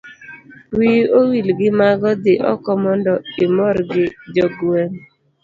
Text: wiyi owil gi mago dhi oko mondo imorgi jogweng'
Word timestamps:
wiyi 0.77 1.01
owil 1.19 1.47
gi 1.59 1.69
mago 1.79 2.09
dhi 2.23 2.33
oko 2.51 2.69
mondo 2.83 3.13
imorgi 3.45 4.03
jogweng' 4.35 4.97